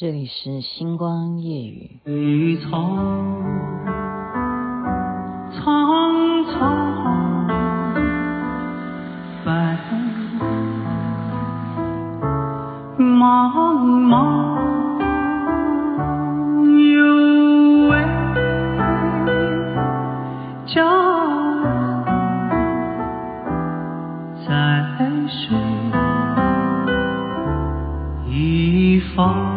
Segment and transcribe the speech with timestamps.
[0.00, 1.98] 这里是星光夜语。
[2.04, 2.70] 绿草
[5.50, 7.48] 苍苍，
[9.44, 9.76] 白
[12.96, 13.74] 茫
[14.06, 14.14] 茫，
[16.94, 17.98] 有位
[20.64, 20.80] 佳
[22.04, 22.06] 人
[24.46, 24.48] 在
[25.26, 25.58] 水
[28.30, 29.47] 一方。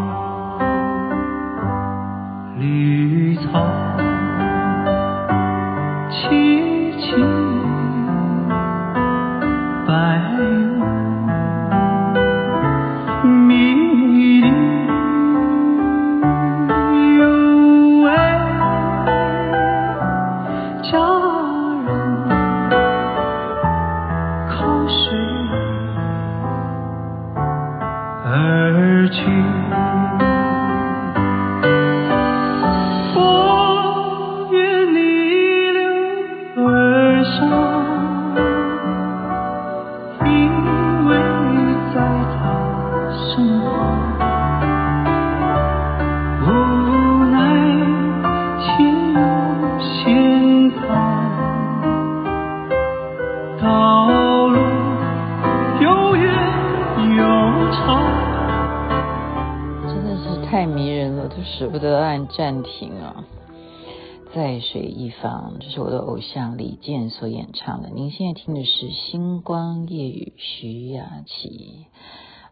[28.34, 30.31] 而去。
[62.42, 63.24] 暂停啊！
[64.34, 67.92] 在水一方，这是我的偶像李健所演唱的。
[67.92, 71.86] 您现在听的是《星光夜雨》，徐雅琪。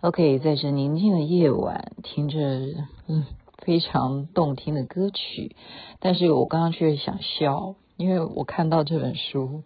[0.02, 2.40] OK，在这宁静的夜晚，听着
[3.08, 3.26] 嗯
[3.58, 5.56] 非常动听的歌曲，
[6.00, 9.64] 但是我刚刚却想笑，因为我看到这本书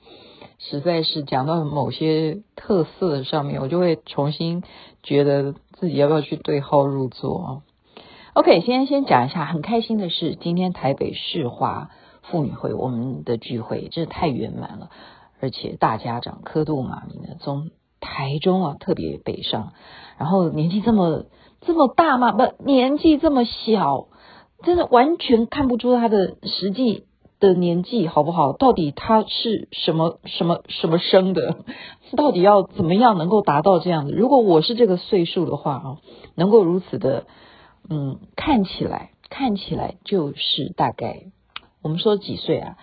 [0.57, 4.63] 实在是讲到某些特色上面，我就会重新
[5.03, 7.61] 觉得自己要不要去对号入座。
[8.35, 11.91] OK，先先讲一下，很开心的是，今天台北市华
[12.23, 14.89] 妇女会我们的聚会真的太圆满了，
[15.39, 19.73] 而且大家长科杜玛明呢，从台中啊特别北上，
[20.17, 21.25] 然后年纪这么
[21.61, 24.07] 这么大嘛，不年纪这么小，
[24.63, 27.05] 真的完全看不出他的实际
[27.39, 28.53] 的年纪好不好？
[28.53, 31.57] 到底他是什么什么什么生的？
[32.17, 34.11] 到底要怎么样能够达到这样子？
[34.11, 35.97] 如果我是这个岁数的话啊，
[36.33, 37.27] 能够如此的。
[37.89, 41.25] 嗯，看起来看起来就是大概
[41.81, 42.77] 我们说几岁啊，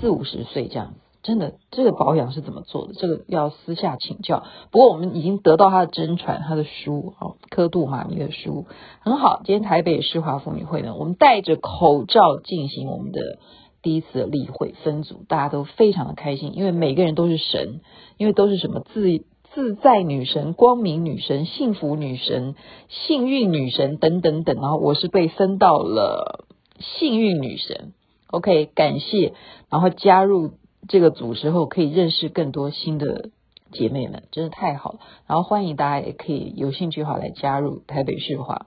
[0.00, 1.00] 四五十岁这样子。
[1.22, 2.94] 真的，这个保养是怎么做的？
[2.94, 4.44] 这个要私下请教。
[4.70, 8.66] 不过我们已经得到他的真传，他的书哦，科杜玛尼的书
[9.00, 9.42] 很好。
[9.44, 13.40] 今天台北世华妇女会呢，我们戴着口罩进行我们的
[13.82, 17.80] 第一次的例会分组，大家都非常的开心，因为每个人都是神，
[18.18, 19.24] 因为都是什么自。
[19.56, 22.56] 自在女神、光明女神、幸福女神、
[22.90, 26.44] 幸运女神等等等，然后我是被分到了
[26.78, 27.94] 幸运女神。
[28.26, 29.32] OK，感谢，
[29.70, 30.50] 然后加入
[30.88, 33.30] 这个组之后，可以认识更多新的
[33.72, 34.98] 姐妹们，真的太好了。
[35.26, 38.66] 然后欢迎大家也可以有兴趣的话来加入台北市华。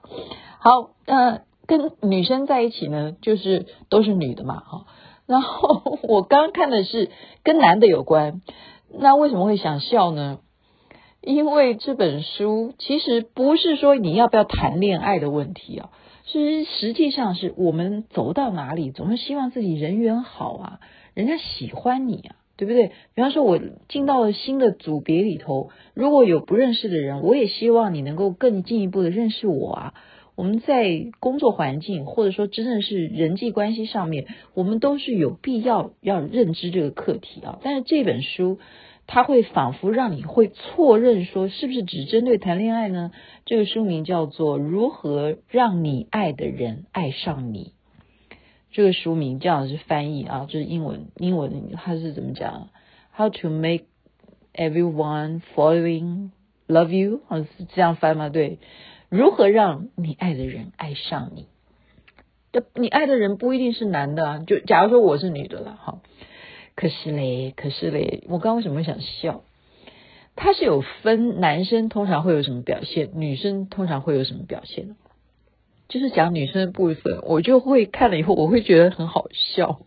[0.58, 4.86] 好，那、呃、跟女生在一起呢，就是都是女的嘛，哈。
[5.26, 7.10] 然后 我刚刚看的是
[7.44, 8.42] 跟男的有关，
[8.92, 10.40] 那为什么会想笑呢？
[11.22, 15.90] 因为这本书其实不是说你要不要谈恋爱的问题啊，
[16.24, 20.80] 是实际上是我们走到哪里，总是希望自己人缘好啊，
[21.12, 22.92] 人家喜欢你啊，对不对？
[23.14, 29.94] 比方说，我进到了新的组别里头，如果有不认识的人，我也希望你能够更进一步的认识我啊。
[30.36, 37.58] 我们在工作环境或者说真的是人际关系上面，我们都是有必要要认知这个课题啊。
[37.62, 38.58] 但是这本书。
[39.12, 43.10] 他会仿佛让你会错认说，是不是只针对谈恋爱呢？
[43.44, 47.72] 这个书名叫做《如何让你爱的人爱上你》。
[48.70, 52.68] 这个书名这样是翻译啊，就是英文，英文它是怎么讲
[53.16, 53.86] ？How to make
[54.54, 56.30] everyone following
[56.68, 57.22] love you？
[57.26, 58.28] 好像是这样翻吗？
[58.28, 58.60] 对，
[59.08, 61.46] 如何让你爱的人爱上你？
[62.52, 66.00] 这你爱的人不一定是男的啊，就假如说我是女的了，哈。
[66.80, 69.42] 可是嘞，可是嘞，我刚刚为什么想笑？
[70.34, 74.96] 它是有分男生通常会有什么表现，女生通常会有什么表现？
[75.90, 79.82] 就是讲女生的部分，我就会看了以后，我会觉得很好笑。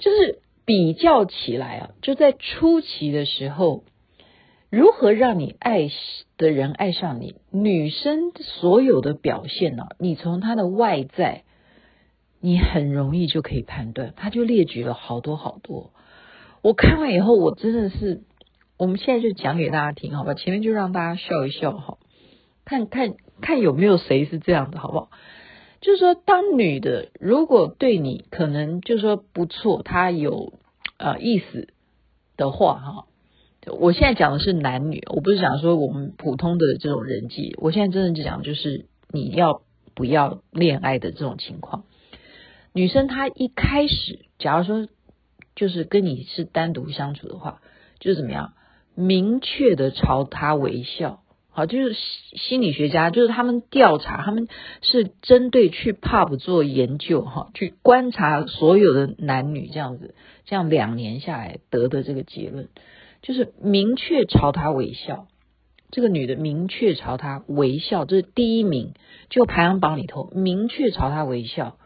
[0.00, 3.84] 就是比较起来啊，就在初期的时候，
[4.70, 5.88] 如何让你爱
[6.36, 7.36] 的人爱上你？
[7.52, 9.88] 女生所有的表现呢、啊？
[10.00, 11.44] 你从她的外在。
[12.44, 15.92] 你很容易就可以判断，他就列举了好多好多。
[16.60, 18.22] 我看完以后，我真的是，
[18.76, 20.34] 我们现在就讲给大家听，好吧？
[20.34, 21.98] 前面就让大家笑一笑，哈，
[22.64, 25.10] 看看看有没有谁是这样的，好不好？
[25.80, 30.52] 就是说，当女的如果对你可能就是说不错，她有
[30.98, 31.68] 呃意思
[32.36, 33.06] 的话，哈，
[33.78, 39.62] 我现在讲的是男女，我不是讲说我们普通的这种人际，我现在真的就讲就是你要
[39.94, 41.84] 不要恋爱的这种情况。
[42.72, 44.88] 女生她一开始，假如说
[45.54, 47.60] 就是跟你是单独相处的话，
[48.00, 48.54] 就是怎么样？
[48.94, 51.96] 明确的朝他微笑，好，就是
[52.36, 54.48] 心理学家，就是他们调查，他们
[54.82, 60.14] 是针对去 pub 做研究，哈，去观察所有的男女这样子，
[60.44, 62.68] 这样两年下来得的这个结论，
[63.22, 65.26] 就是明确朝他微笑，
[65.90, 68.92] 这个女的明确朝他微笑，这是第一名，
[69.30, 71.78] 就排行榜里头明确朝他微笑。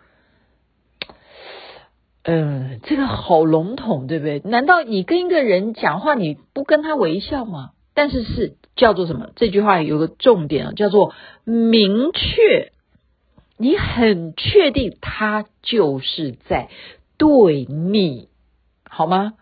[2.28, 4.40] 嗯，这个好笼统，对不对？
[4.44, 7.70] 难道你跟一个人讲话，你不跟他微笑吗？
[7.94, 9.30] 但是是叫做什么？
[9.36, 11.14] 这句话有个重点啊，叫做
[11.44, 12.72] 明确。
[13.58, 16.68] 你很确定他就是在
[17.16, 18.28] 对你，
[18.90, 19.34] 好吗？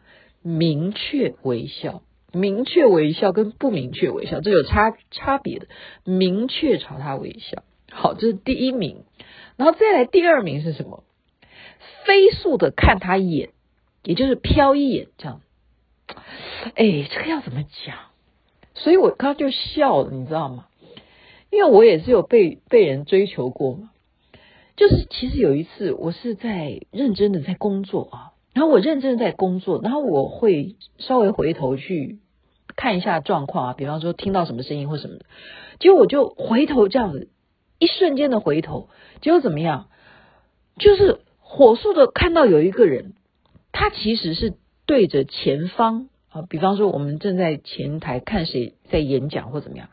[0.42, 2.02] 明确微笑，
[2.32, 5.69] 明确微笑跟不明确微笑，这有差差别的。
[6.04, 9.04] 明确朝他微笑，好，这是第一名。
[9.56, 11.04] 然后再来第二名是什么？
[12.04, 13.50] 飞速的看他一眼，
[14.02, 15.40] 也就是瞟一眼，这样。
[16.75, 17.96] 哎，这个要怎么讲？
[18.75, 20.66] 所以我刚刚就笑了，你知道吗？
[21.50, 23.90] 因为我也是有被被人追求过嘛。
[24.76, 32.19] 就是其实有一次，我是在认真的在工作啊，然后我认真的在工作，然后我会稍微回头去
[32.76, 35.25] 看一下状况啊，比方说听到什么声音或什么的，
[35.78, 37.28] 结果我就回头这样子，
[37.78, 38.88] 一瞬间的回头，
[39.20, 39.88] 结果怎么样？
[40.78, 41.20] 就是。
[41.56, 43.12] 火速的看到有一个人，
[43.71, 44.55] 他其实是
[44.87, 49.89] 对着前方啊，比方说我们正在前台看谁在演讲或怎么样，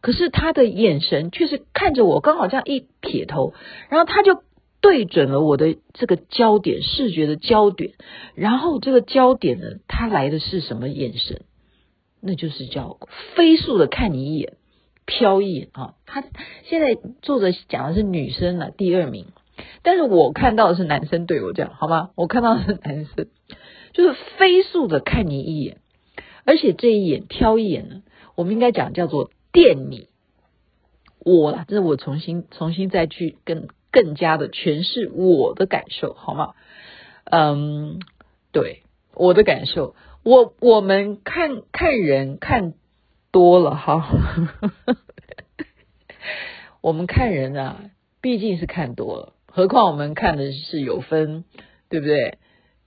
[0.00, 3.54] 可是他的眼神却是看着我，刚好这样一撇头，
[3.90, 4.42] 然后他就
[4.80, 7.92] 对准了我的这个焦点，视觉的焦点，
[8.34, 11.42] 然后这个焦点呢，他来的是什么眼神？
[12.20, 12.98] 那就是叫
[13.36, 14.54] 飞速的看你一眼，
[15.06, 15.94] 飘一眼啊。
[16.06, 16.24] 他
[16.64, 19.26] 现在作者讲的是女生啊，第二名。
[19.82, 22.10] 但是我看到的是男生对我这样，好吗？
[22.14, 23.28] 我看到的是男生，
[23.92, 25.78] 就是飞速的看你一眼，
[26.44, 28.02] 而且这一眼挑一眼呢，
[28.34, 30.08] 我们应该讲叫做电你。
[31.26, 36.54] 我啦，这是我重新重新再去更更加的诠释我的感受，好吗？
[37.24, 38.00] 嗯，
[38.52, 38.82] 对，
[39.14, 42.74] 我的感受，我我们看看人看
[43.30, 44.06] 多了哈，
[46.82, 47.90] 我们看人啊，
[48.20, 49.32] 毕竟是看多了。
[49.56, 51.44] 何况我们看的是有分，
[51.88, 52.38] 对不对？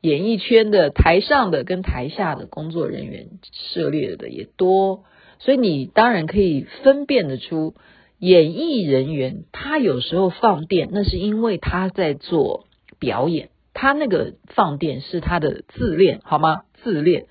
[0.01, 5.05] 演艺圈的台上的跟台下的工作人员涉猎的也多，
[5.39, 7.75] 所以你当然可以分辨得出，
[8.19, 12.65] 演艺人员他有时候放电，那是因为他在做
[12.99, 16.63] 表演，他那个放电是他的自恋，好吗？
[16.83, 17.27] 自恋。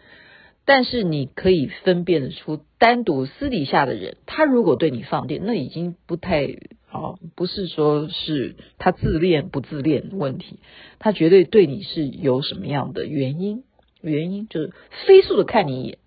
[0.65, 6.57] 但是你可以分辨得出，单独私底下的人，他如果对你放电，那已经不太。
[6.97, 10.59] 哦，不是说是他自恋不自恋问题，
[10.99, 13.65] 他绝对对你是有什么样的原因？
[14.03, 14.73] 原因就是
[15.07, 15.99] 飞速的看你一眼，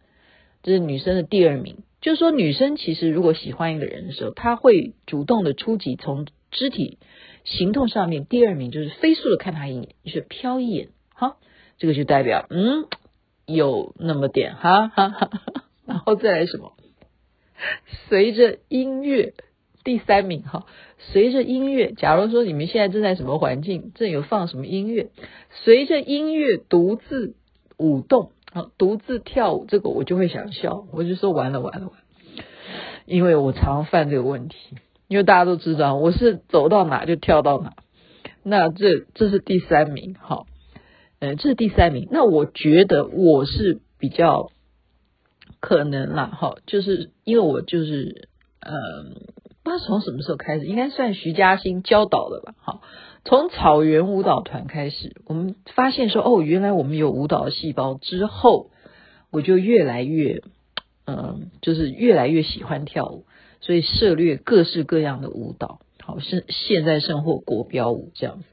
[0.63, 1.77] 这是女生的第二名。
[2.01, 6.97] 就是说，女生其实如果喜欢一个人的时候，她会主动的出击，从肢体
[7.43, 8.25] 行动上面。
[8.25, 11.35] 第二名就是飞速的看他一眼，就是瞟一眼，哈，
[11.77, 12.85] 这个就代表嗯
[13.45, 16.73] 有那么点哈哈哈哈，然后再来什么？
[18.07, 19.33] 随着音乐。
[19.89, 20.67] 第三名哈，
[20.99, 25.09] 随着音乐，假如说你们现在正在什么环境，正有放什么音乐，
[25.63, 27.33] 随着音乐独自
[27.75, 31.95] 舞动啊，独自跳舞，这个我就会想笑，我就说完了完了完，
[33.07, 34.55] 因为我常犯这个问题，
[35.07, 37.73] 因为大家都知道我是走到哪就跳到哪，
[38.43, 40.45] 那这这是第三名哈，
[41.17, 44.51] 嗯，这是第三名，那我觉得我是比较
[45.59, 48.29] 可能啦哈，就是因为我就是
[48.61, 49.15] 嗯
[49.69, 49.79] 那。
[49.79, 50.65] 从什么时候开始？
[50.65, 52.53] 应该算徐嘉欣教导的吧。
[52.59, 52.81] 好，
[53.25, 57.95] 从草原舞蹈团开始，我们发现说，哦，原来我们有舞蹈细胞。
[57.95, 58.69] 之后，
[59.31, 60.43] 我就越来越，
[61.07, 63.25] 嗯，就是越来越喜欢跳舞，
[63.61, 65.79] 所以涉猎各式各样的舞蹈。
[66.03, 68.45] 好，是现在生活国标舞这样子。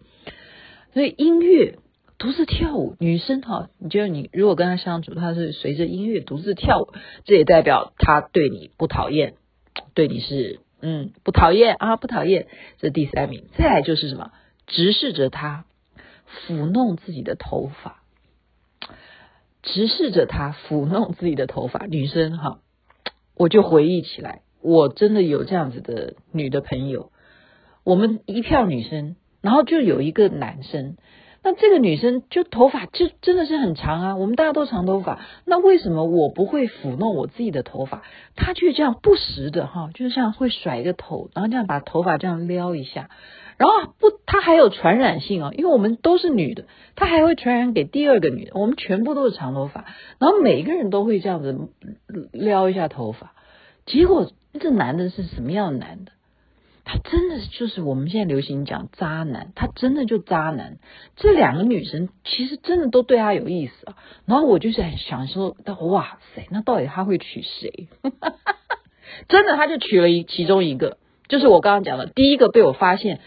[0.94, 1.74] 所以音乐
[2.18, 6.94] 独自跳舞，女生哈，你觉得你如果跟他相处，他是随着音乐独自跳舞，
[7.24, 9.34] 这也代表他对你不讨厌，
[9.92, 10.60] 对你是。
[10.80, 12.46] 嗯，不讨厌啊，不讨厌，
[12.78, 13.44] 这第三名。
[13.56, 14.32] 再来就是什么？
[14.66, 15.64] 直视着他，
[16.46, 18.02] 抚弄自己的头发，
[19.62, 21.86] 直视着他，抚弄自己的头发。
[21.86, 22.60] 女生哈，
[23.36, 27.10] 我就回忆起来，我真的有这样子的女的朋友，
[27.84, 30.96] 我们一票女生，然后就有一个男生。
[31.46, 38.02] 那这个女生就头发就真的是很长啊，我们大家都长头发，那为什么我不会抚弄我自己的头发，
[38.34, 43.10] 她却这样不时的哈，就像会甩一个头，然后这样把头发这样撩一下，
[43.58, 46.64] 然后不，她还有传染性哦，因为我们都是女的，
[46.96, 49.84] 她还会传染给第二个女的，我们全部都是长头发，
[50.18, 51.56] 然后每一个人都会这样子
[52.32, 53.34] 撩一下头发，
[53.86, 56.10] 结果这男的是什么样的男的？
[56.88, 60.78] 他真的就是我们现在流行讲渣男，他真的就渣男。
[61.16, 63.96] 这两个女生其实真的都对他有意思啊。
[64.24, 67.88] 然后我就在想说，哇塞，那到底他会娶谁？
[69.28, 73.20] 真的，他就娶了一其中一个，就是我刚刚讲的第一个被我发现，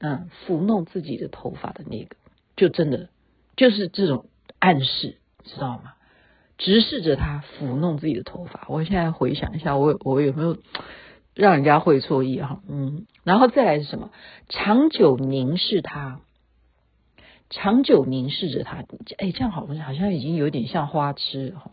[0.00, 2.16] 嗯，抚弄自己的头发的那个，
[2.56, 3.10] 就真的
[3.56, 4.26] 就是这种
[4.58, 5.92] 暗示，知道吗？
[6.58, 8.66] 直视着他抚弄自己的头发。
[8.68, 10.56] 我现在回想一下，我我有没有？
[11.38, 14.10] 让人家会错意哈，嗯，然后再来是什么？
[14.48, 16.20] 长久凝视他，
[17.48, 18.78] 长久凝视着他，
[19.18, 21.70] 哎，这样好像好像已经有点像花痴哈。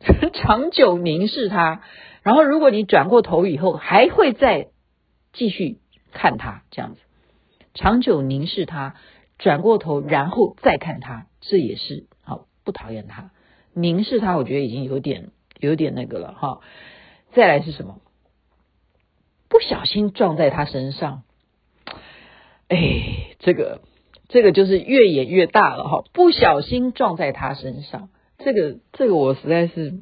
[0.34, 1.80] 长久凝视他，
[2.22, 4.68] 然后如果你转过头以后，还会再
[5.32, 5.78] 继续
[6.12, 7.00] 看他这样子。
[7.72, 8.94] 长久凝视他，
[9.38, 13.30] 转过头然后再看他，这也是好不讨厌他。
[13.72, 16.60] 凝视他，我觉得已经有点有点那个了哈。
[17.32, 18.00] 再来是什么？
[19.48, 21.22] 不小心撞在他身上，
[22.68, 22.76] 哎，
[23.38, 23.80] 这个
[24.28, 26.04] 这个就是越演越大了哈！
[26.12, 29.94] 不小心撞在他身上，这个这个我实在是，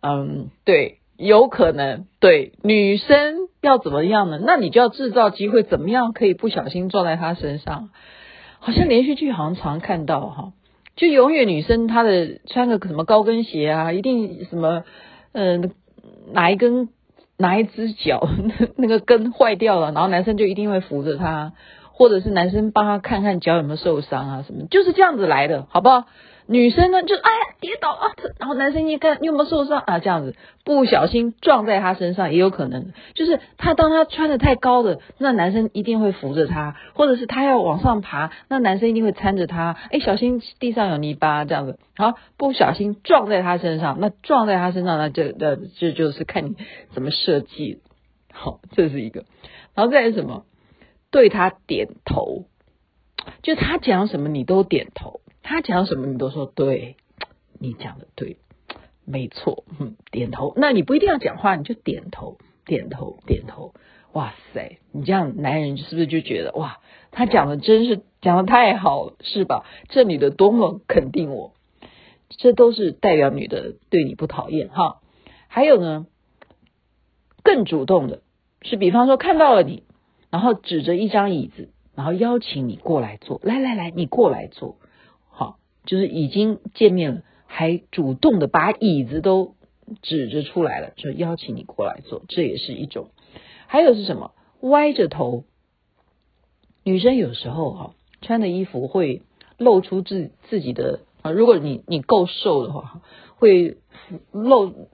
[0.00, 4.40] 嗯，对，有可能对女生要怎么样呢？
[4.42, 7.90] 那你就要制造机会，怎么样可以不小心撞在他身上？
[8.58, 10.52] 好像连续剧好像常看到哈，
[10.96, 14.84] 就永远女生她的穿个什么高跟鞋啊，一定什么，
[15.32, 15.72] 嗯，
[16.32, 16.88] 哪一根？
[17.42, 18.26] 哪一只脚
[18.76, 21.52] 那个跟坏掉了，然后男生就一定会扶着他，
[21.92, 26.04] 或者是男生帮他看看脚有没有受伤啊什么，就是这样子来的，好不好？
[26.46, 30.34] 女生呢就哎呀跌倒啊，然后男生一看你有没有受伤啊，这样子
[30.64, 46.56] 不小心撞在他身上也有可能，就是他当他穿的太高的，那男生一定会扶着他，或者是他要往上爬，那男生一定会搀着他，哎小心地上有泥巴这样子，好不小心撞在他身上，那撞在他身上那这这这就是看你
[46.92, 47.80] 怎么设计，
[48.32, 49.24] 好这是一个，
[49.74, 50.44] 然后再是什么？
[51.10, 52.44] 对他点头，
[53.42, 55.21] 就他讲什么你都点头。
[55.42, 56.96] 他讲什么你都说对，
[57.58, 58.36] 你讲的对，
[59.04, 60.52] 没错，嗯，点头。
[60.56, 63.74] 那你不一定要讲话，你就点头，点头，点头。
[64.12, 66.80] 哇塞，你这样男人是不是就觉得哇，
[67.10, 69.64] 他讲的真是讲的太好了，是吧？
[69.88, 71.54] 这女的多么肯定我，
[72.28, 75.00] 这都是代表女的对你不讨厌哈。
[75.48, 76.06] 还有呢，
[77.42, 78.20] 更主动的
[78.60, 79.82] 是，比方说看到了你，
[80.30, 84.76] 然后指着一张椅子，然后邀请你过来坐，来来来，你过来坐。
[85.84, 89.54] 就是已经见面了，还主动的把椅子都
[90.00, 93.10] 指着出来了，就邀请你过来坐，这也是一种。
[93.66, 94.32] 还有是什么？
[94.60, 95.44] 歪着头，
[96.84, 99.22] 女生有时候哈穿的衣服会
[99.58, 103.02] 露出自自己的啊，如果你你够瘦的话，
[103.36, 103.78] 会
[104.30, 104.88] 露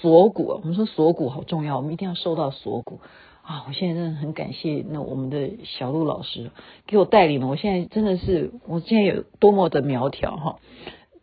[0.00, 0.44] 锁骨。
[0.44, 3.00] 我们说锁骨好重要，我们一定要瘦到锁骨。
[3.48, 3.64] 啊！
[3.66, 6.50] 我现在真的很感谢那我们的小鹿老师
[6.86, 7.46] 给我带领了。
[7.46, 10.56] 我现在真的是，我现在有多么的苗条哈！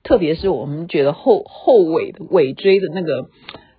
[0.02, 3.30] 特别是我们觉得后后尾的尾椎的那个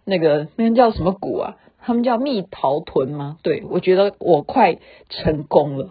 [0.05, 1.57] 那个那个叫什么骨啊？
[1.81, 3.39] 他们叫蜜桃臀吗？
[3.43, 5.91] 对，我觉得我快成功了。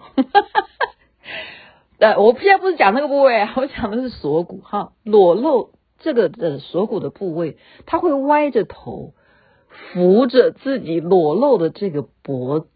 [2.00, 9.12] 呃，我现在不是讲那个部位，我讲的是锁骨哈，裸露这个的锁骨的部位，它会歪着头。
[9.94, 12.68] 扶着自己裸露的这个脖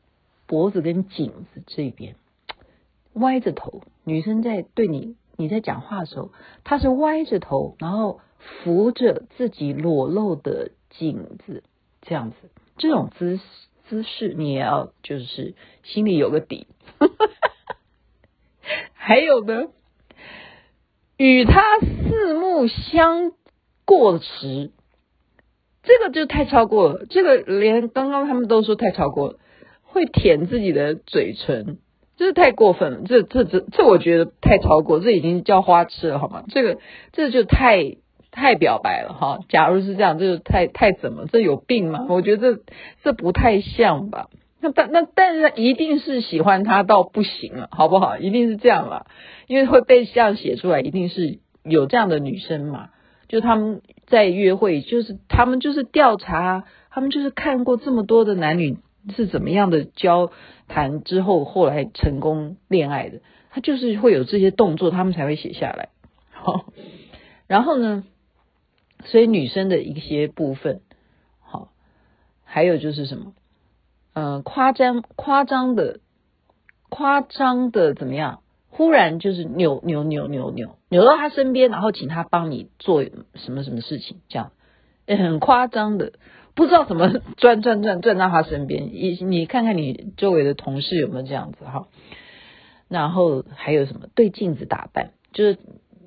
[0.45, 2.15] 脖子跟颈子这边，
[3.13, 3.81] 歪着头。
[4.03, 6.31] 女生在对你你在讲话的时候，
[6.63, 11.63] 她是歪着头，然后扶着自己裸露的颈子，
[12.01, 12.37] 这样子，
[12.77, 13.43] 这种姿势
[13.87, 16.67] 姿势你也要就是心里有个底。
[18.93, 19.67] 还有呢，
[21.17, 23.33] 与他四目相
[23.85, 24.71] 过时。
[25.83, 29.35] 这个就太超过了，这个连刚刚他们都说太超过了，
[29.83, 31.77] 会舔自己的嘴唇，
[32.17, 36.43] 这是太过分了，这这这这我觉得太超过，这已经叫花痴了好吗？
[36.49, 36.79] 这个
[37.13, 37.95] 这就太
[38.29, 39.39] 太表白了哈。
[39.47, 41.25] 假如是这样，这就太太怎么？
[41.31, 42.05] 这有病吗？
[42.09, 42.61] 我觉得这
[43.03, 44.27] 这不太像吧。
[44.61, 48.17] 那但那但是一定是喜欢他到不行了，好不好？
[48.17, 49.05] 一定是这样了，
[49.47, 52.89] 因为会被这样写出来，一定是有这样的女生嘛。
[53.29, 58.77] 就他们在约会，就是他们就是调查他们就是看过这么多的男女
[59.15, 60.31] 是怎么样的交
[60.67, 63.21] 谈之后，后来成功恋爱的，
[63.51, 65.89] 他就是会有这些动作，他们才会写下来。
[66.31, 66.65] 好，
[67.47, 68.03] 然后呢，
[69.05, 70.81] 所以女生的一些部分，
[71.39, 71.69] 好，
[72.43, 73.33] 还有就是什么，
[74.13, 75.99] 嗯，夸张夸张的
[76.89, 78.41] 夸张的怎么样？
[78.79, 84.53] 忽然就是扭扭扭扭扭扭到他身边，然后请他帮你做什么什么事情，这样，
[85.05, 86.13] 很夸张的。
[86.55, 91.89] 不知道怎么转转转转到他身边，你你看看你周围的同事有没有这样子哈？
[92.87, 95.59] 然后还有什么对镜子打扮，就是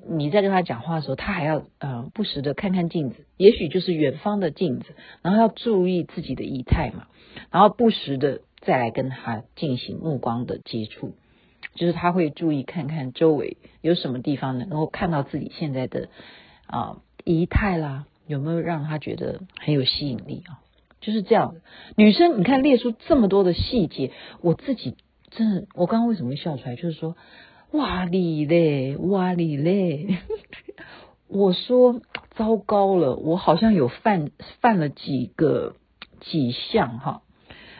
[0.09, 7.05] 你在跟他讲话的时候，他还要呃不时的看看镜子，也许就是远方的镜子，然后要注意自己的仪态嘛，
[7.51, 11.13] 然后不时的再来跟他进行目光的接触，
[11.75, 16.09] 就是他会注意看看周围有什么地方能够看到自己现在的
[16.67, 18.05] 啊仪态啦。
[18.25, 20.63] 有没有让他觉得很有吸引力啊？
[21.01, 21.55] 就是这样
[21.97, 24.95] 女生，你看列出这么多的细节，我自己
[25.29, 26.77] 真的，我刚刚为什么会笑出来？
[26.77, 27.17] 就是说，
[27.71, 30.19] 哇哩嘞，哇哩嘞，
[31.27, 31.99] 我说
[32.35, 35.75] 糟糕了，我好像有犯犯了几个
[36.21, 37.23] 几项哈，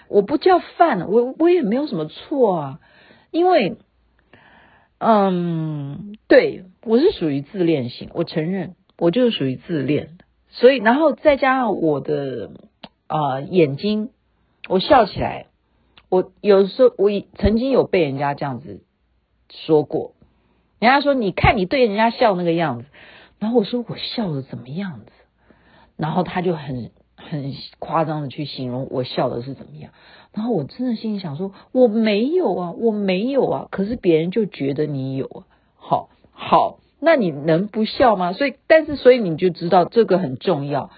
[0.10, 2.80] 我不叫犯，我我也没有什么错啊，
[3.34, 3.78] 因为，
[5.00, 10.18] 嗯，对，我是属于自恋型，我承认，我就是属于自恋。
[10.50, 12.52] 所以，然后再加上我的
[13.08, 14.12] 啊、眼睛，
[14.70, 15.48] 我笑起来，
[16.10, 17.10] 我有时候我
[17.40, 18.84] 曾经有被人家这样子
[19.50, 20.14] 说过，
[20.80, 22.86] 人家说你看你对人家笑那个样子，
[23.40, 25.12] 然后我说我笑的怎么样子，
[25.98, 29.92] 然后他就很很夸张的去形容我笑的是怎么样，
[30.34, 35.44] 然后我真的心里想说我没有啊，我没有啊，可是别人就觉得你有啊，
[35.76, 36.80] 好，好。
[37.06, 38.32] 那你能不笑吗？
[38.32, 40.90] 所以，但是，所以你就知道这个很重要。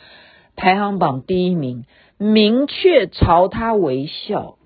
[0.56, 1.86] 排行榜第一名，
[2.20, 4.60] 明确朝他微笑，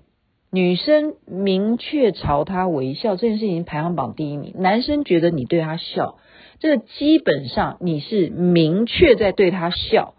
[0.50, 4.52] 女生明确朝他微笑这件事情排行榜第一名。
[4.58, 6.18] 男生觉得你对他笑，
[6.58, 10.12] 这个基本上你是明确在对他笑，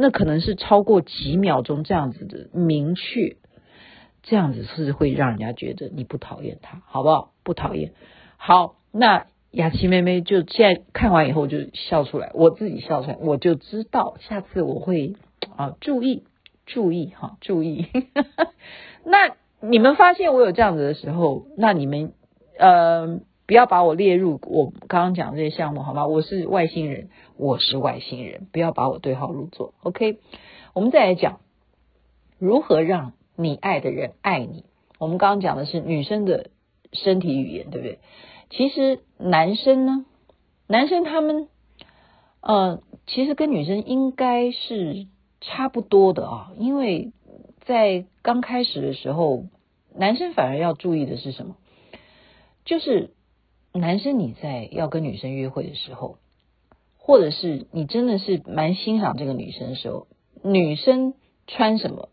[0.00, 3.36] 那可能是超过几秒钟这样子的明确，
[4.22, 7.32] 这样子是会让人家觉得你不讨厌他，好不好？
[7.44, 7.92] 不讨厌。
[8.36, 9.26] 好，那。
[9.52, 15.16] 雅琪妹妹就现在看完以后就笑出来，我自己笑出来，我就知道下次我会
[15.56, 16.22] 啊注意
[16.66, 17.88] 注意哈注意。
[19.04, 22.12] 那你们发现我有这样子的时候，那你们
[22.60, 26.06] 呃不要把我列入我刚刚讲的这些项目好吗？
[26.06, 27.08] 我是外星人，
[27.40, 29.72] 我是外星人，不要把我对号入座。
[29.82, 30.18] OK，
[30.74, 31.40] 我们再来讲
[32.38, 34.66] 如何让你爱的人爱你。
[34.98, 36.50] 我们刚刚讲的是女生的
[36.92, 37.98] 身体语言，对不对？
[38.50, 40.04] 其实男生呢，
[40.66, 41.48] 男生他们，
[42.42, 45.06] 呃，其实跟女生应该是
[45.40, 47.12] 差不多的啊，因为
[47.60, 49.44] 在刚开始的时候，
[49.94, 51.56] 男生反而要注意的是什么？
[52.66, 53.14] 就是
[53.72, 56.18] 男生你在要跟女生约会的时候，
[57.02, 60.06] 或者是你真的是蛮欣赏这个女生的时候，
[60.44, 61.14] 女生
[61.46, 62.08] 穿什么？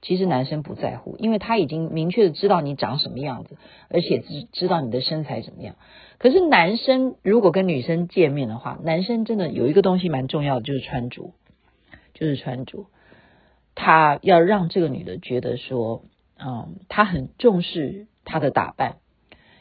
[0.00, 3.56] 其实男生不在乎，因为他已经明确的知道你长什么样子，
[3.88, 5.76] 而且知知道你的身材怎么样。
[6.18, 11.30] 可是男生如果跟女生见面的话，男生真的有一个东西蛮重要的，就是穿着，
[12.14, 12.86] 就是穿着。
[13.76, 16.02] 他要让这个女的觉得说，
[16.36, 18.96] 嗯，他很重视她的打扮，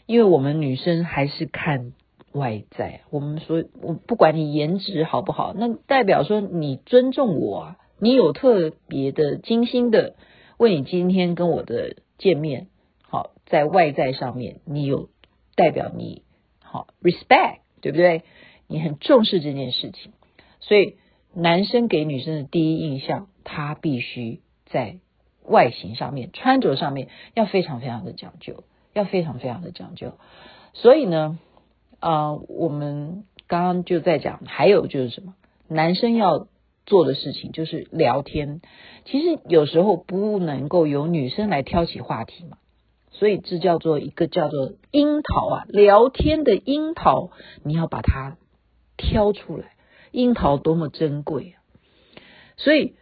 [0.08, 1.94] 因为我们女生还是看
[2.34, 3.02] 外在。
[3.10, 10.15] 我们说，我不管你颜值好不好，那代表说你尊重我啊，你有特别的精心的。
[10.58, 12.67] 为你今天跟我的见面，
[13.02, 15.10] 好，在外在上面，你有
[15.56, 16.22] 代表你
[16.62, 18.22] 好 respect，对不对？
[18.67, 20.12] 你很重视这件事情，
[20.60, 20.98] 所以
[21.34, 25.00] 男生给女生的第一印象，他必须在
[25.44, 28.63] 外形上面、穿着上面要非常非常的讲究，
[28.94, 30.13] 要非常非常的讲究。
[30.74, 31.39] 所以呢，
[32.02, 35.36] 呃，我们刚刚就在讲，还有就是什么，
[35.68, 36.48] 男生要。
[36.84, 38.60] 做的事情就是聊天，
[39.06, 42.58] 其实有时候不能够由女生来挑起话题嘛，
[43.12, 47.30] 所以这叫做一个叫做樱桃啊，聊天的樱桃，
[47.64, 48.36] 你要把它
[48.98, 49.74] 挑出来，
[50.12, 51.62] 樱桃多么珍贵啊！
[52.58, 52.96] 所以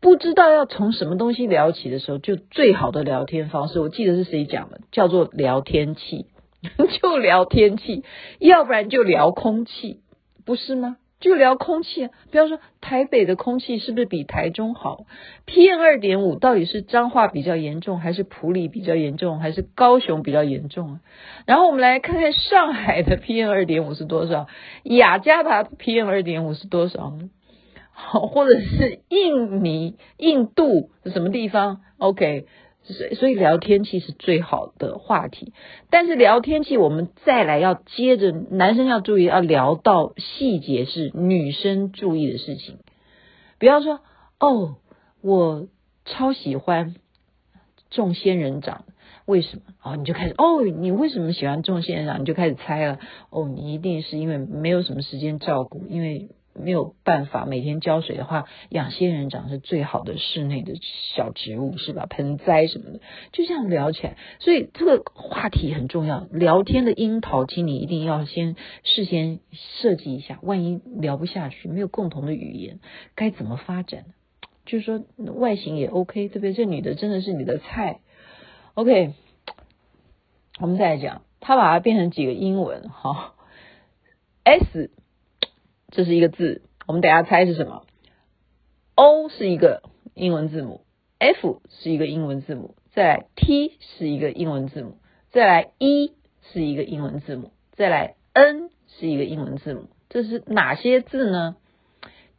[0.00, 6.26] 不知道要从什么东西聊起的时候，就最好的聊天方式，我记得是谁讲的，叫做聊天器，
[7.00, 8.04] 就聊天气，
[8.38, 10.00] 要不然就聊空气，
[10.44, 10.96] 不是吗？
[11.20, 15.04] 就聊空气啊，比方说台北的空气是不是比台中好
[15.46, 21.00] ？PM 二点五到底是彰化比较严重，还是埔里比较严重，还是高雄比较严重啊？
[21.44, 24.46] 然后我们来看看上海的 PM 二点五是多少，
[24.82, 27.28] 雅加达的 PM 二点五是多少呢？
[27.92, 32.46] 好，或者是印尼、印度什么地方？OK，
[32.92, 35.52] 所以所以聊天气是最好的话题。
[35.90, 42.78] 但是聊天气，我们再来要接着，男生要注意，要聊到细节是女生注意的事情。
[43.58, 44.00] 比方说，
[44.38, 44.76] 哦，
[45.22, 45.66] 我
[46.04, 46.94] 超喜欢
[47.90, 48.84] 种仙人掌。
[49.26, 49.62] 为什么？
[49.84, 52.20] 哦，你就开始哦，你为什么喜欢种仙人掌？
[52.20, 52.98] 你就开始猜了。
[53.30, 60.74] 哦，你一定是因为没有什么时间照顾，因为没有办法每天浇水的话，养仙人掌是最好的室内的
[61.14, 62.06] 小植物，是吧？
[62.10, 63.00] 盆栽什么的，
[63.32, 64.16] 就这样聊起来。
[64.40, 72.80] 所以这个话题很重要，聊天的樱桃，请你一定要先事先设计一下，万一聊不下去，没有共同的语言，
[73.14, 74.06] 该怎么发展？
[74.66, 75.02] 就是说
[75.34, 76.52] 外形也 OK，对不对？
[76.52, 78.00] 这女的真的是你的菜。
[78.74, 79.14] OK，
[80.60, 83.34] 我们再来讲，他把它变成几个英文，哈
[84.44, 84.90] ，S，
[85.90, 87.84] 这是一个字，我们等下猜是什么
[88.94, 89.82] ？O 是一个
[90.14, 90.84] 英文字母
[91.18, 94.98] ，F 是一个英文字母，再来 T 是一个英文字母，
[95.30, 96.14] 再来 E
[96.52, 101.56] 是一个英文字母，再来 N 是一个英文字母，这是哪些字呢？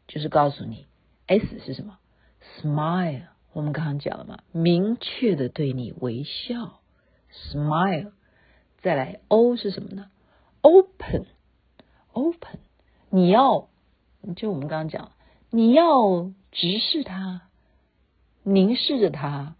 [0.07, 0.87] 就是告诉你
[1.27, 1.97] ，S 是什么
[2.61, 3.27] ？Smile。
[3.53, 6.79] 我们刚刚讲了嘛，明确的对你微笑
[7.33, 8.13] ，smile。
[8.81, 10.05] 再来，O 是什么呢
[10.61, 12.59] ？Open，open。
[13.11, 13.67] 你要，
[14.35, 15.11] 就我们刚刚讲，
[15.51, 17.41] 你要直视他，
[18.43, 19.55] 凝视着他，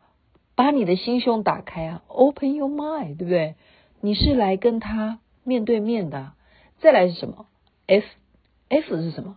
[0.56, 3.56] 把你的心胸打开啊，Open your mind，对不对？
[4.00, 6.32] 你是来跟他面对面的。
[6.80, 7.46] 再来是什么
[7.86, 9.36] ？F，F 是什么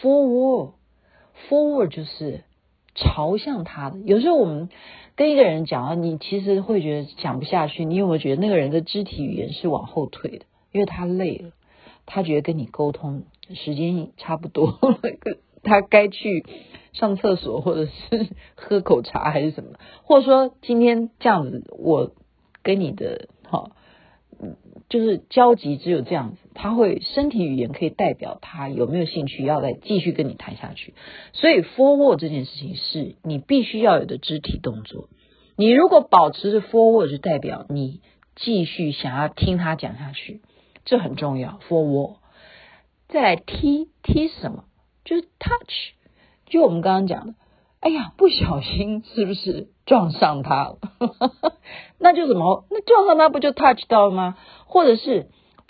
[0.00, 2.44] ？Forward，forward 就是。
[2.92, 4.68] 朝向他的，有时候我们
[5.14, 7.84] 跟一个人讲啊，你其实会觉得讲不下去。
[7.84, 10.44] 你有没有觉得那个人的肢体语言是往后退的？
[10.72, 11.52] 因为他累了，
[12.12, 13.22] 他觉得跟你沟通
[13.54, 14.78] 时间差不多，
[15.62, 16.44] 他该去
[16.92, 19.78] 上厕所，或者是喝口茶，还是什么？
[20.02, 22.12] 或者说今天这样子，我
[22.62, 23.70] 跟你的哈。
[24.88, 30.94] 就是交集只有这样子，他会身体语言可以代表他有没有兴趣要再继续跟你谈下去。
[31.32, 35.08] 所以 forward 这件事情是你必须要有的肢体动作。
[35.56, 38.00] 你如果保持着 forward，就代表你
[38.34, 40.40] 继续想要听他讲下去，
[40.90, 41.60] 这很重要。
[41.68, 42.16] ，for war
[43.08, 44.64] 再来 T T 什么？
[45.04, 45.94] 就是 touch，
[46.46, 47.34] 就我们刚刚讲的。
[47.78, 50.78] 哎呀，不小心是不是撞上他了？
[52.00, 52.64] 那就怎么？
[52.70, 54.36] 那撞上他不就 touch 到了吗？
[54.66, 55.28] 或者是，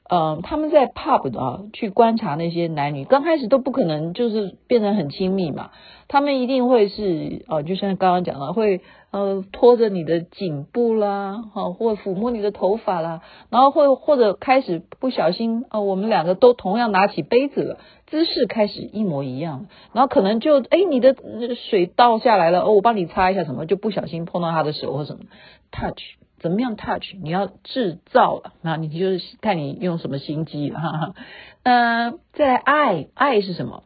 [0.09, 5.71] 呃，他们在 pub 啊去观察那些男女，刚开始都不可能就是变成很亲密嘛。
[6.09, 17.79] 他们一定会是，哦、呃，就像刚刚讲的，会呃拖着你的颈部啦，哈，或抚摸你的头发啦，然后会或者开始不小心，啊、我们两个都同样拿起杯子了。
[18.07, 21.15] 姿势开始一模一样，然后可能就哎，你的
[21.55, 25.27] 水倒下来了，哦，我帮你擦一下，什么就不小心碰到他的手或什么
[25.71, 26.03] ，touch
[26.41, 31.15] 怎么样？touch 你要制造了，那你就是看你用什么心机了哈哈。
[31.63, 33.85] 嗯、呃，再来爱爱是什么？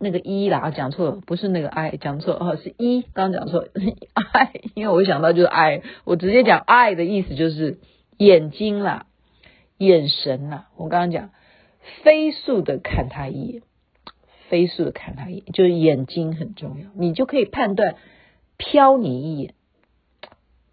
[0.00, 3.68] 那个一啦，讲错了，不是那个爱，讲错哦，是一，刚刚讲错
[4.32, 7.78] 爱， 因为我想到就是爱，我直接讲爱的意思就是
[8.16, 9.06] 眼睛啦，
[9.78, 11.30] 眼神啦，我刚刚讲。
[12.02, 13.62] 飞速的看他一眼，
[14.48, 17.96] 飞速的看他一眼，就是眼睛很重要，你就可以判断
[18.58, 19.54] 瞟你一眼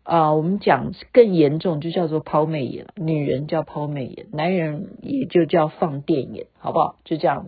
[0.04, 6.98] 啊、我们讲更严重，就叫做抛媚眼，女人叫抛媚眼，男人也就叫放电眼，好不好？
[7.06, 7.48] 就这样。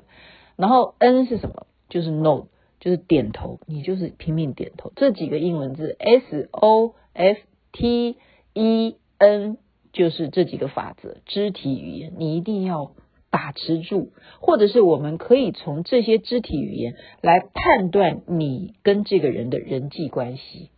[0.56, 1.68] 然后 N 是什么？
[1.90, 2.48] 就是 No，
[2.80, 4.94] 就是点头，你就是拼命点头。
[4.96, 7.40] 这几个英文字 S O F
[7.72, 8.18] T
[8.54, 9.58] E N，
[9.92, 12.92] 就是这几个法则，肢体语言，你一定要。
[13.32, 14.10] 把持住，
[14.42, 20.72] 或者是我们可以从这些肢体语言来判断你跟这个人的人际关系，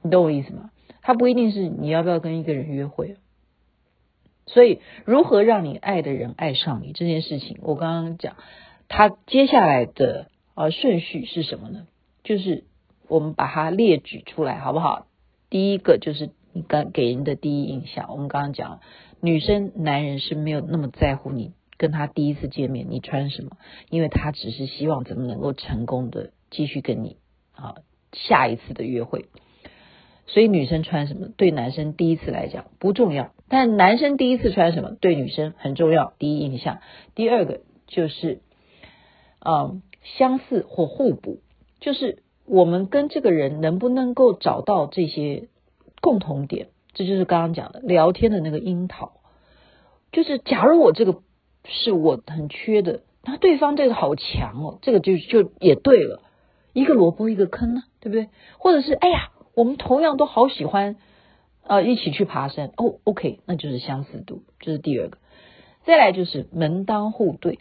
[0.00, 0.70] 你懂我意思吗？
[1.02, 3.16] 他不一定是你要不要跟一个人约会，
[4.46, 8.36] 所以如何让你爱的人爱上你这件事情，我刚刚讲，
[8.86, 10.28] 他接下来的
[10.60, 11.86] 呃顺序是什么呢？
[12.22, 12.64] 就是
[13.08, 15.06] 我们把它列举出来，好不好？
[15.48, 18.80] 第一个就是你刚给人的第一印象，我们刚刚讲，
[19.22, 21.52] 女生男人是没有那么在乎你。
[21.78, 23.56] 跟他第一次见面，你穿什么？
[23.88, 27.16] 因为他只是希望怎么能够成功的继续跟你
[27.52, 27.76] 啊
[28.12, 29.30] 下一次的约会。
[30.26, 36.12] 所以女生穿什么对男生第一次来讲不重要，但男生第一次穿什么对女生很重要。
[36.18, 36.80] 第一印象，
[37.14, 38.42] 第二个就是
[39.42, 41.38] 嗯相似或互补，
[41.80, 45.48] 就是我们跟这个人能不能够找到这些
[46.00, 49.12] 共同点，这就是刚刚讲的聊天的那个樱桃。
[50.12, 51.22] 就是假如我这个。
[51.66, 56.22] 是我很缺的，那对方这个好强哦，这个就就也对了，
[56.72, 58.30] 一个萝卜一个坑呢，对不对？
[58.56, 60.96] 或者是哎呀，我们同样都好喜欢，
[61.62, 65.18] 呃，一起去爬山哦，OK，那就是相似度，这是第二个。
[65.84, 67.58] 再来就是门当户对，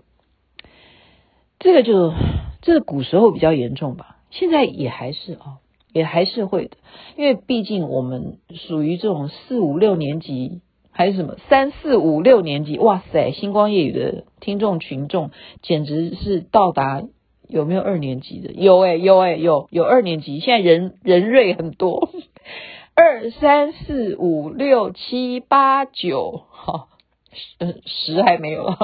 [1.59, 2.13] 这个就
[2.61, 5.59] 这个古时候比较严重吧，现在也还是啊，
[5.93, 6.77] 也还是会的，
[7.17, 10.61] 因为毕竟我们属于这种四五六年级。
[10.91, 12.77] 还是什么三四五六年级？
[12.77, 17.03] 哇塞，星光夜语的听众群众简直是到达
[17.47, 18.51] 有没有二年级的？
[18.51, 20.41] 有哎、有哎、有有二年级。
[20.41, 22.09] 现在人人瑞很多，
[22.95, 26.89] 二三四五六七八九，好，
[27.31, 28.75] 十十还没有，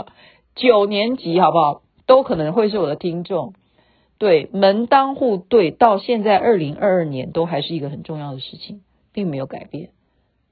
[0.56, 1.82] 九年级好不好？
[2.06, 3.54] 都可能会是我的听众。
[4.18, 8.82] 对，门当户对，到现在二零二二年都还是一个很重要的事情，
[9.14, 9.90] 并没有改变。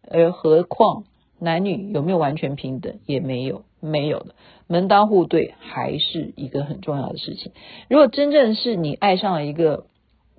[0.10, 1.06] 而何况。
[1.39, 3.00] 男女有没有完全平等？
[3.06, 4.34] 也没有，没有的。
[4.68, 7.52] 门当户对还是一个很重要的事情。
[7.89, 9.88] 如果真正是你爱上了一个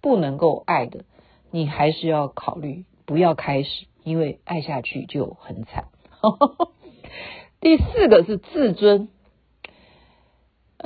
[0.01, 1.05] 不能够爱的，
[1.51, 5.89] 你还是要考虑不要开始，因为爱下去就很惨。
[7.61, 9.09] 第四个是自尊，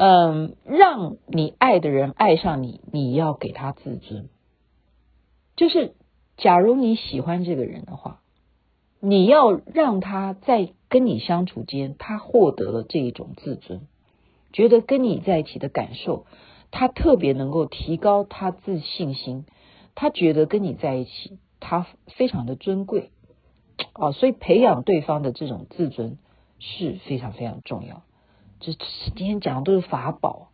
[0.01, 4.29] 嗯，让你爱的人爱上你，你要给他自尊。
[5.57, 5.95] 就是
[6.37, 8.21] 假如你喜欢这个人的话。
[9.01, 13.83] 你要让他在跟你相处间，他获得了这一种自尊，
[14.53, 16.27] 觉得跟你在一起的感受，
[16.73, 19.47] 他特别能够提高他自信心，
[19.95, 23.13] 他觉得跟你在一起，他非常的尊贵
[23.93, 26.19] 啊，所以培养对方的这种自尊
[26.59, 28.03] 是非常非常重要。
[28.61, 28.73] 这
[29.17, 30.49] 今天讲的都是法宝，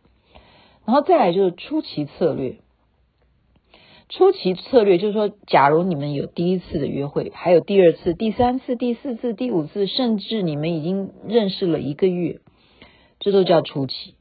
[0.85, 2.57] 然后再来就是出奇策略。
[4.07, 12.39] 出奇策略就是说，假如你们有第一次的约会，还有第二次、第三次、第四次、第五次，甚至你们已经认识了一个月，
[13.19, 14.13] 这都叫出奇。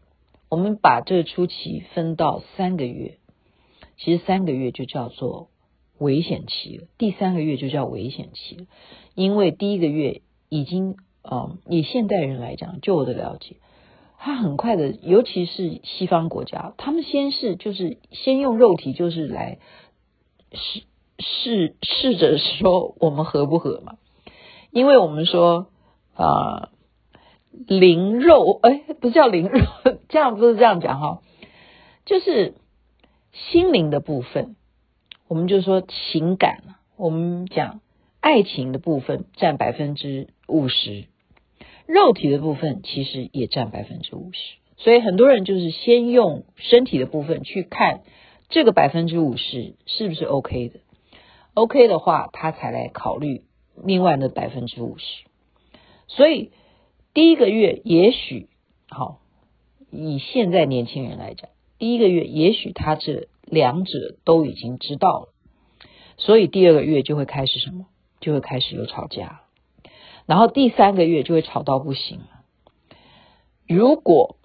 [0.49, 3.19] 我们把这个出奇分到三个月，
[3.99, 5.51] 其实三个月就叫做
[5.99, 8.65] 危险期了，第三个月就叫危险期了，
[9.15, 10.97] 因为第一个月已经、
[11.31, 13.57] 嗯，以现代人来讲，就我的了解。
[14.25, 19.59] 他很快的，尤其是西方国家，他们先是就是先用肉体就是来
[20.51, 20.83] 试
[21.19, 23.99] 试试着说我们合不合嘛？
[24.71, 25.67] 因为我们说
[26.15, 26.71] 啊，
[27.67, 29.61] 灵肉哎，不叫灵肉，
[30.09, 31.21] 这样不是这样讲哈，
[32.07, 32.55] 就是
[33.31, 34.57] 心灵的部分，
[35.29, 36.63] 我们就说情感，
[36.97, 37.83] 我们讲
[38.21, 41.09] 爱情的部分占百分之五十。
[41.87, 44.39] 肉体的部分其实也占百分之五十，
[44.79, 48.01] 所以很多人就是先用身体的部分去看
[48.49, 50.81] 这个百分之五十是不是 OK 的
[51.55, 53.43] ，OK 的话，他才来考虑
[53.83, 55.05] 另外的百分之五十。
[56.09, 56.53] 所以
[57.13, 58.49] 第一个月也许
[58.89, 59.21] 好，
[59.91, 65.35] 以现在年轻人来讲，第一个月也许他这两者都已经知道了，
[66.17, 67.87] 所以第二个月就会开始什么？
[68.21, 69.43] 就会开始有吵架。
[70.27, 72.21] 然后第三个月就会吵到不行。
[73.67, 74.37] 如果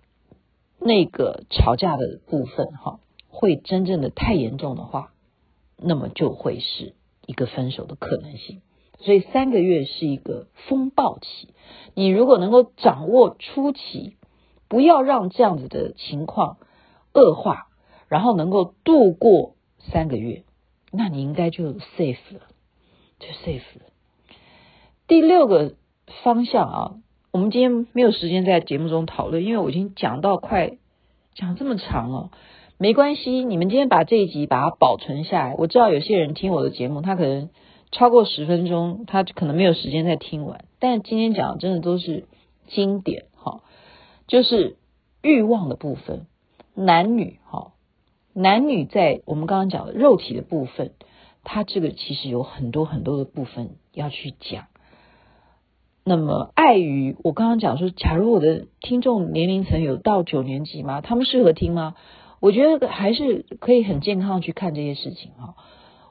[0.80, 5.14] 那个吵架的部分哈，会真正的太严重的话，
[5.78, 6.94] 那么就会是
[7.26, 8.62] 一个分手的可能性。
[9.00, 11.54] 所以三个月是一个风暴期。
[11.96, 14.18] 你如果能够掌握初期，
[14.68, 16.58] 不要让这样子的情况
[17.14, 17.68] 恶化，
[18.08, 20.44] 然后能够度过三个月，
[20.92, 22.42] 那你应该就 safe 了，
[23.20, 23.86] 就 safe 了。
[25.10, 25.74] 第六个
[26.24, 26.96] 方向啊，
[27.32, 30.78] 我们今天没有时间在节目中讨论，因为我已经讲到快
[31.34, 32.30] 讲这么长了，
[32.78, 35.56] 没关系，你们今天把这一集把它保存下来。
[35.58, 37.50] 我知道有些人听我的节目，他可能
[37.92, 40.64] 超过十分钟，他可能没有时间再听完。
[40.78, 42.26] 但今天讲的真的都是
[42.68, 43.64] 经典哈，
[44.28, 44.78] 就是
[45.24, 46.28] 欲望的部分，
[46.76, 47.72] 男女哈，
[48.34, 50.92] 男女在我们刚刚讲的肉体的部分，
[51.44, 54.68] 它这个其实有很多很多的部分要去讲。
[56.04, 61.02] 那么，碍于我刚刚讲说，假如我的听众年龄层有到九年级吗？
[61.02, 61.96] 他们适合听吗？
[62.40, 65.56] 我觉得还是可以很健康去看这些事情哈。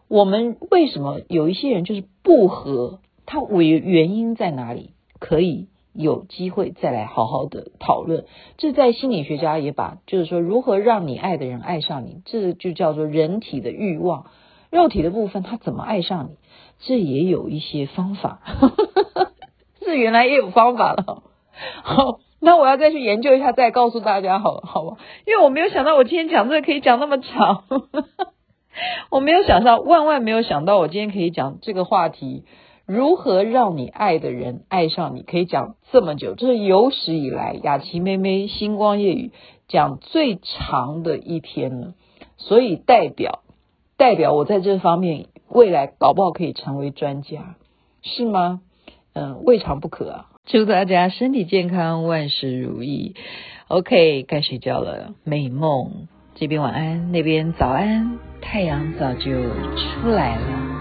[0.07, 3.01] 我们为什么有一些人就是不合？
[3.27, 4.93] 他为原因在哪里？
[5.19, 8.25] 可以有机会再来好好的讨论。
[8.57, 14.27] 这在心理学家也把，就是说如何让你爱的人爱上你，这就叫做人体的欲望，
[14.71, 16.37] 肉体的部分他怎么爱上你？
[16.79, 18.41] 这也有一些方法。
[19.89, 21.23] 是原来也有方法了，
[21.83, 24.97] 好，那我要再去研究一下，再告诉大家好了，好吧？
[25.27, 27.65] 因为我没有想到我今天讲这个可以讲那么长，
[29.11, 32.45] 我没有想到，万万没有想到我今天可以讲这个话题，
[32.87, 39.33] 如何让你爱的人爱上你，可以讲这么久，这是有史以来雅琪妹妹星光夜语
[39.67, 41.95] 讲最长的一天了，
[42.37, 43.41] 所以代表
[43.97, 47.57] 代表我在这方面未来搞不好可以成为专家，
[48.03, 48.61] 是吗？
[49.15, 50.27] 嗯，未尝不可啊！
[50.47, 53.15] 祝大家身体健康，万事如意。
[53.69, 56.09] OK，该睡觉了，美梦。
[56.35, 60.78] 这边晚安，那边早安，太阳早就出来了。